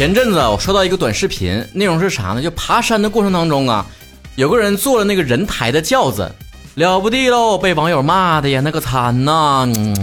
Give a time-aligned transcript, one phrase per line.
[0.00, 2.40] 前阵子我刷到一个短视频，内容是啥呢？
[2.40, 3.84] 就爬山的过程当中啊，
[4.34, 6.34] 有个人坐了那个人抬的轿子，
[6.76, 9.66] 了不地喽，被网友骂的呀，那个惨呐！
[9.66, 9.94] 嗯，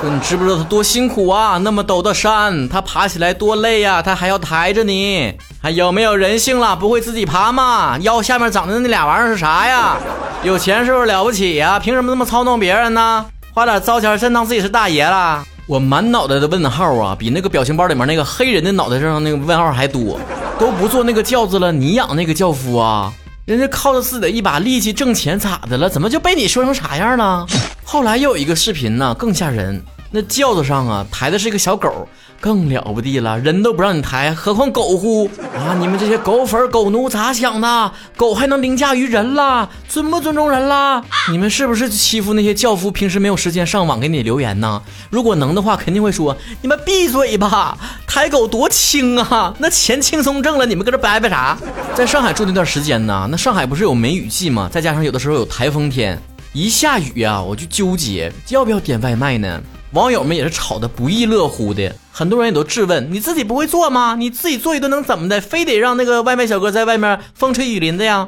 [0.00, 1.58] 说你知不知道他多辛苦啊？
[1.58, 6.76] 那么陡的山，他爬起来多累呀，他还要抬着你，还有没有人性了？
[6.76, 7.98] 不会自己爬吗？
[8.02, 9.96] 腰下面长的那俩玩意儿是啥呀？
[10.44, 11.80] 有钱是不是了不起呀？
[11.80, 13.26] 凭什么这么操弄别人呢？
[13.52, 15.44] 花点糟钱真当自己是大爷了？
[15.66, 20.18] 我满脑袋的问号啊，比那个表情包里面那个黑人的脑袋上那个问号还多。
[20.60, 23.12] 都不坐那个轿子了，你养那个轿夫啊？
[23.46, 25.90] 人家靠着自己的一把力气挣钱，咋的了？
[25.90, 27.44] 怎么就被你说成啥样了？
[27.84, 29.82] 后来又有一个视频呢，更吓人。
[30.12, 32.08] 那轿子上啊，抬的是一个小狗，
[32.40, 35.74] 更了不地了，人都不让你抬，何况狗乎啊？
[35.78, 37.92] 你们这些狗粉狗奴咋想的？
[38.16, 39.68] 狗还能凌驾于人啦？
[39.88, 41.02] 尊不尊重人啦？
[41.30, 42.90] 你们是不是欺负那些轿夫？
[42.90, 44.82] 平时没有时间上网给你留言呢？
[45.10, 47.76] 如果能的话，肯定会说你们闭嘴吧！
[48.06, 51.58] 抬狗多轻啊，那钱轻松挣了，你们搁这掰掰啥？
[51.94, 54.68] 在上海住那段时间呢，那上海不是有梅雨季吗？
[54.70, 56.18] 再加上有的时候有台风天，
[56.52, 59.60] 一下雨呀，我就纠结要不要点外卖呢？
[59.92, 64.16] 网友们也是吵得不亦乐乎的，很多人也都质问：你自己不会做吗？
[64.18, 65.38] 你自己做一顿能怎么的？
[65.38, 68.24] 非得让那个外卖小哥在外面风吹雨淋的呀？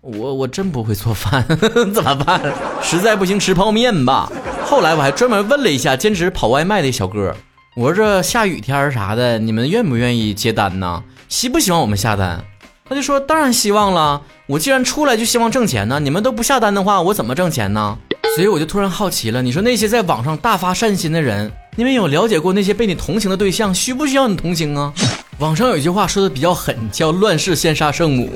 [0.00, 1.44] 我我真不会做饭，
[1.92, 2.40] 怎么办？
[2.80, 4.30] 实在不行吃泡面吧。
[4.64, 7.34] 后来我还专门问了一下兼职跑外卖的小哥，
[7.74, 11.02] 我说这下雨天啥的，你们愿不愿意接单呢？
[11.28, 12.40] 希不希望我们下单？
[12.88, 17.98] 他就说当然希望了，我既然出来就希望挣钱呢，你们都不下单的话，我怎么挣钱呢？
[18.36, 24.92] 所以我就突然好奇了，你说那些在网上大发善心的人，你们有了解过那些被你同情的对象需不需要你同情啊？
[25.38, 28.28] 网上有一句话说的比较狠，叫“乱世先杀圣母”，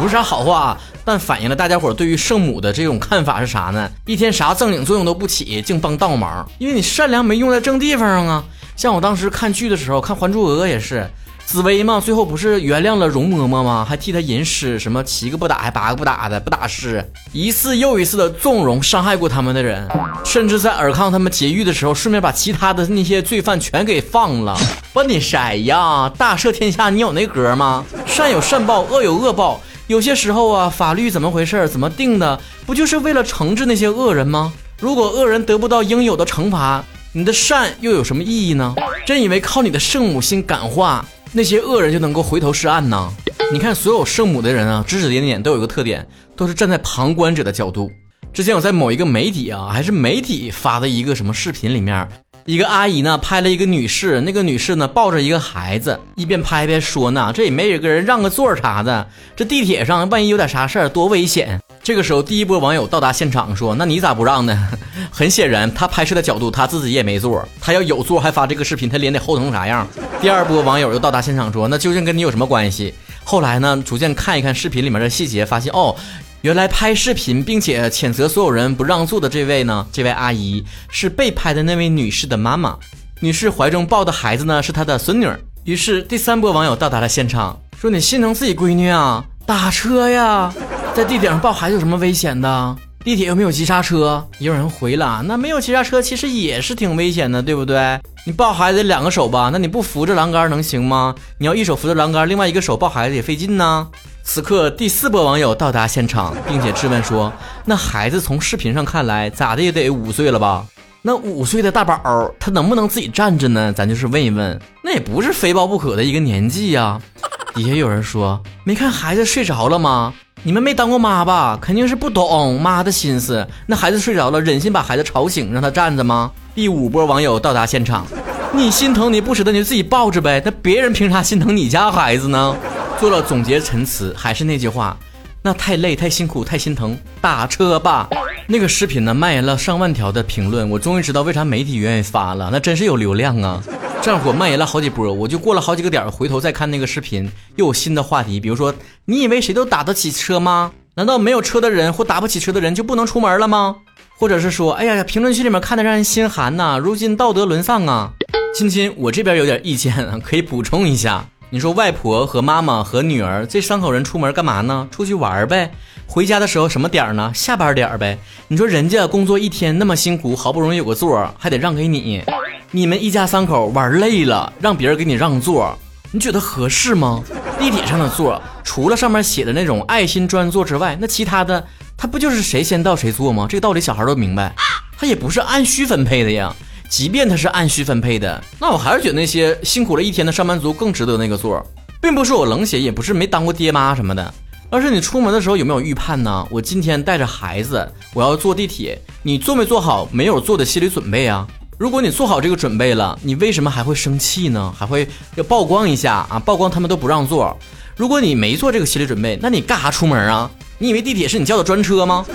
[0.00, 3.90] 不是啥好话，但反映了大家伙对于圣母的这种看法是啥呢？
[4.06, 8.44] 一天啥正经作用都不起，净帮倒忙，因为你善良没用在正地方上啊。
[8.76, 11.04] 像我当时看剧的时候，看《还珠格格》也是。
[11.48, 13.82] 紫薇嘛，最后不是原谅了容嬷嬷吗？
[13.88, 19.88] 还替她吟诗，什么七个不打，还八个不打的不打诗，一次又一次的纵容伤害过他们的人，
[20.26, 24.54] 甚至在尔康他们劫狱的时候，顺便把其他的那些罪犯全给放了。
[24.92, 26.12] 不你谁呀？
[26.18, 27.82] 大赦天下，你有那格吗？
[28.04, 29.58] 善有善报，恶有恶报。
[29.86, 31.66] 有些时候啊，法律怎么回事？
[31.66, 32.38] 怎么定的？
[32.66, 34.52] 不就是为了惩治那些恶人吗？
[34.80, 36.84] 如果恶人得不到应有的惩罚，
[37.14, 38.74] 你的善又有什么意义呢？
[39.06, 41.02] 真以为靠你的圣母心感化？
[41.30, 43.12] 那些恶人就能够回头是岸呢？
[43.52, 47.90] 你看，所有圣母的人啊，指指点点都有一个特点，都是站在旁观者的角度。
[48.32, 52.08] 之前我在某一个媒体啊，还是媒体发的一个什么视频里面，
[52.46, 59.06] 一个阿姨呢拍了一个女士，那个女士呢抱着一个孩子，一边拍一边说呢，这也没有个人让个座啥的，
[59.36, 61.60] 这地铁上万一有点啥事儿，多危险。
[61.88, 64.68] 这个时候，第一波网友到达现场说：“那你咋不让呢？”
[65.10, 69.88] 很显然，他拍摄的角度他自己也没座，他要有座还发这个视频，他脸得厚成啥样？
[70.20, 72.92] 第二波网友又到达现场说：“那究竟跟你有什么关系？”
[73.24, 75.96] 后来呢，逐渐看一看视频里面的细节，发现哦，
[76.42, 82.76] 原来拍视频并且谴责所有人不让座的这位呢，这位阿姨是被拍的那位女士的妈妈，
[83.20, 85.26] 女士怀中抱的孩子呢是她的孙女。
[85.64, 89.24] 于是第三波网友到达了现场，说：“你心疼自己闺女啊？
[89.46, 90.52] 打车呀！”
[90.98, 92.76] 在地铁上抱孩子有什么危险的？
[93.04, 94.26] 地铁又没有急刹车。
[94.40, 98.00] 也有人回了，那没有急刹车其实也是挺危险的，对不对？
[98.26, 101.14] 你抱孩子两个手吧，那你不扶着栏杆能行吗？
[101.38, 103.86] 你要一手扶着栏杆，另外一个手抱孩子也费劲呢。
[104.24, 107.32] 此刻第四波网友到达现场，并且质问说
[107.64, 110.66] ：“那孩子从视频上看来咋的也得五岁了吧？
[111.02, 113.72] 那五岁的大宝他能不能自己站着呢？
[113.72, 117.00] 咱就是问一问，那也不是非抱不可的一个年纪呀。
[117.54, 120.12] ”底下有人说：“没看孩子睡着了吗？”
[120.44, 121.58] 你们没当过妈吧？
[121.60, 123.46] 肯定是不懂妈的心思。
[123.66, 126.30] 那孩子睡着了，忍心把孩子吵醒让他站着吗？
[126.54, 128.06] 第五波网友到达现场，
[128.52, 130.40] 你心疼你不舍得你就自己抱着呗。
[130.44, 132.56] 那别人凭啥心疼你家孩子呢？
[133.00, 134.96] 做了总结陈词，还是那句话，
[135.42, 138.08] 那太累太辛苦太心疼，打车吧。
[138.46, 143.62] 那个视频呢，蔓延了上万条的评论，我终于知道为啥媒体愿意发了，那真是有流量啊。
[144.00, 148.40] 战火蔓延了好几波，我就过了好几个点，回头再看那个视频，又有新的话题。
[148.40, 148.74] 比如说，
[149.04, 150.72] 你以为谁都打得起车吗？
[150.94, 153.76] 难道没有车的人或打不起车的人就不能出门了吗？
[154.16, 158.12] 或者是说，哎呀呀，评论区里面看的让人心寒呐，如今道德沦丧啊！
[158.54, 161.26] 亲亲，我这边有点意见，可以补充一下。
[161.50, 164.88] 你说外婆和妈妈和女儿这三口人出门干嘛呢？
[164.90, 165.70] 出去玩呗。
[166.06, 167.30] 回家的时候什么点儿呢？
[167.34, 168.18] 下班点儿呗。
[168.48, 172.22] 你说人家工作一天那么辛苦，好不容易有个座，还得让给你。
[172.70, 175.74] 你们一家三口玩累了，让别人给你让座，
[176.12, 177.24] 你觉得合适吗？
[177.58, 181.66] 地铁上的座，除了上面写的那种爱心专座之外，那其他的，
[181.96, 183.46] 它不就是谁先到谁坐吗？
[183.48, 184.54] 这个道理小孩都明白，
[184.98, 186.54] 它也不是按需分配的呀。
[186.90, 191.64] 即便它是按需分配的，那我还是觉得那些辛苦了一天的上班族更值得那个座，
[192.02, 194.34] 并不是我冷血，也不是没当过爹妈什么的，
[194.68, 196.46] 而是你出门的时候有没有预判呢？
[196.50, 201.48] 我今天带着孩子，我要坐地铁，你做没做好没有坐的心理准备啊？
[201.78, 204.74] 如果你做好这个准备了，你为什么还会生气呢？
[204.76, 206.36] 还会要曝光一下啊？
[206.44, 207.56] 曝光他们都不让座。
[207.94, 210.50] 如果你没做这个心理准备，那你干啥出门啊？
[210.78, 212.26] 你以为地铁是你叫的专车吗？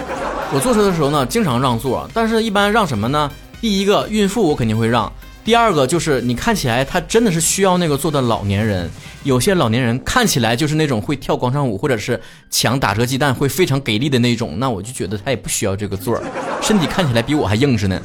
[0.54, 3.30] 我坐车的时候呢，经常让座，但是一般让什么呢？
[3.60, 5.12] 第一个孕妇我肯定会让，
[5.44, 8.90] 第二个就是你看起来他真的是需要那个座的老年人。
[9.24, 12.20] 有些老年人看起来就是那种会跳广场舞或者是
[12.50, 16.18] 抢打折鸡蛋会非常给力的那种，那我就觉得他也不需要这个座，
[16.62, 18.02] 身体看起来比我还硬实呢。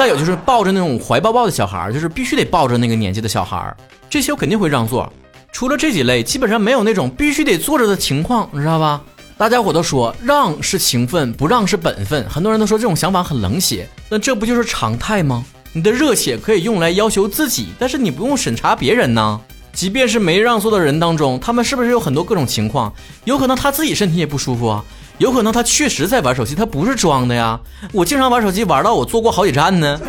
[0.00, 3.76] 再有就是抱着那种怀抱抱的小孩，就是必须得抱着那个年纪的小孩，
[4.08, 5.12] 这些我肯定会让座。
[5.52, 9.02] 除了这几类，基本上没有那种必须得坐着的情况，你知道吧？
[9.36, 12.26] 大家伙都说让是情分，不让是本分。
[12.30, 15.44] 很多人都说这种想法很冷血，那这不就是常态吗？
[15.74, 19.38] 你的热血可以用来要求自己，但是你不用审查别人呢。
[19.74, 22.90] 即便是没让座的人当中，他们是不是有很多各种情况？
[23.24, 24.82] 有可能他自己身体也不舒服啊。
[25.20, 27.60] 有可能他确实在玩手机，他不是装的呀。
[27.92, 30.00] 我经常玩手机，玩到我坐过好几站呢。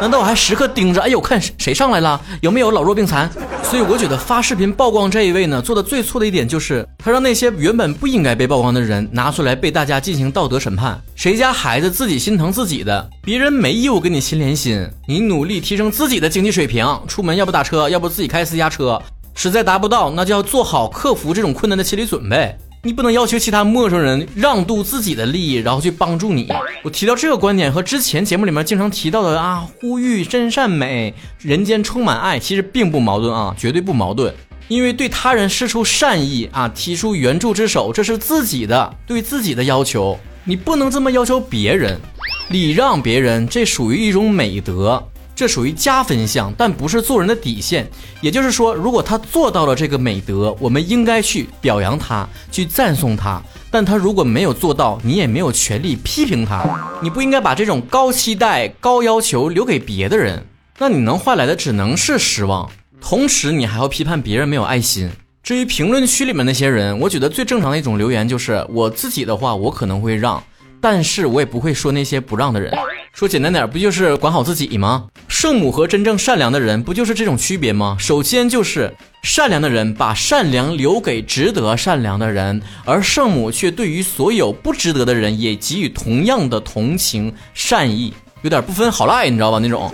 [0.00, 1.02] 难道我还时刻盯着？
[1.02, 3.28] 哎呦，看谁上来了，有没有老弱病残？
[3.64, 11.02] 所以我觉得发视频曝光这一位呢，做的最错的一点就是他让那些原本不应该被曝光的人拿出来被大家进行道德审判。
[11.16, 14.88] 谁家孩子自己心疼自己的，别人没义务跟你心连心。
[15.08, 19.02] 你努力提升自己的经济水平，出门要不打车，要不自己开私家车，
[19.34, 22.56] 实在达不到，那就要做好克服这种困难的心理准备。
[22.82, 26.48] 你不能要求其他陌生人让渡自己的利益，然后去帮助你。
[26.82, 34.34] 我提到这个观点和之前节目里面经常提到的啊，呼吁真善美，人间充满爱，其实并不矛盾啊，绝对不矛盾。
[34.68, 42.00] 因为对他人施出善意啊，提出援助之手，这是自己的对自己的要求，你不能这么要求别人，
[42.48, 45.06] 礼让别人，这属于一种美德。
[45.40, 47.88] 这属于加分项，但不是做人的底线。
[48.20, 53.40] 也就是说，如果他做到了这个美德，我们应该去表扬他，去赞颂他；
[53.70, 56.62] 但他如果没有做到，你也没有权利批评他。
[57.00, 60.44] 你不应该把这种高期待、高要求留给别的人，
[60.76, 62.70] 那你能换来的只能是失望。
[63.00, 65.10] 同时，你还要批判别人没有爱心。
[65.42, 70.44] 至于评论区里面那些人，我觉得最正常的一种留言就是：我自己的话，我可能会让。
[70.82, 72.70] 但是我也不会说那些不让的人。
[73.12, 75.06] 说简单点，不就是管好自己吗？
[75.28, 77.96] 圣母和真正善良的人不就是这种区别吗？
[77.98, 89.58] 首先就是善良的人把善良留给值得善良的人，而圣母却对于所有不值得的人也给予同样的同情善意，有点不分好赖，你知道吧？
[89.58, 89.92] 那种。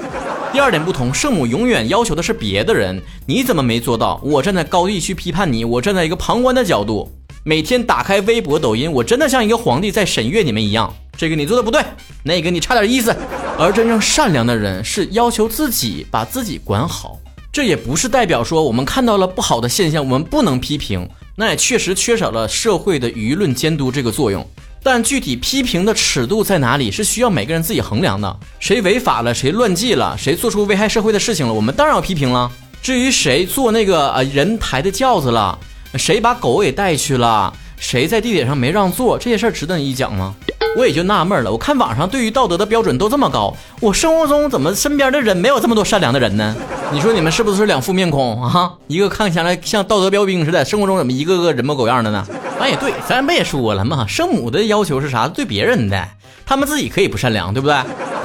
[0.52, 4.20] 第二点不同，圣母永远要求的是别的人，你怎么没做到？
[4.22, 7.10] 我站在高地去批判你，我站在一个旁观的角度。
[7.42, 10.94] 每天打开微博、抖音，我真的像一个皇帝在审阅你们一样。
[11.16, 11.82] 这个你做的不对，
[12.22, 13.14] 那个你差点意思。
[13.58, 17.18] 而真正善良的人是要求自己把自己管好，
[17.50, 21.08] 这也不是代表说我们看到了不好的现象，我们不能批评。
[21.34, 24.46] 那也确实缺少了社会的舆论监督这个作用。
[24.82, 28.36] 但具体批评的尺度在哪里，是需要每个人自己衡量的。
[28.60, 32.50] 谁违法了，谁乱纪了，谁做出危害社会的事情了，我们当然要批评了。
[32.82, 35.58] 至于谁坐那个呃人抬的轿子了。
[35.94, 37.52] 谁把狗给带去了？
[37.78, 39.18] 谁在地铁上没让座？
[39.18, 40.34] 这些事儿值得你一讲吗？
[40.76, 41.50] 我也就纳闷了。
[41.50, 46.54] 我看网上对于道德的标准都这么高，我生活中怎么身边的人没有这么多善良的人呢？
[46.92, 48.72] 你说你们是不是两副面孔啊？
[48.86, 52.26] 一个看起来像道德标兵似的，生活中怎么一个个人模狗样的呢？
[52.60, 54.04] 哎，对，咱不也说了吗？
[54.06, 55.26] 圣母的要求是啥？
[55.26, 56.06] 对别人的，
[56.44, 57.76] 他们自己可以不善良，对不对？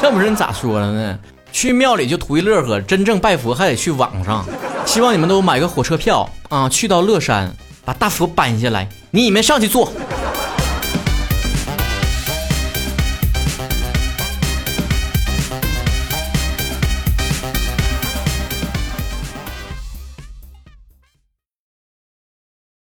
[0.02, 1.18] 这不是你咋说了呢？
[1.54, 4.46] 去庙里就图一乐呵，真正拜佛还得去网上。
[4.86, 9.92] 希望你们都买个火车票啊，去到乐山，把大佛搬下来，你们上去坐。